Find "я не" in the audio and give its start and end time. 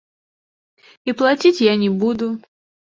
1.71-1.95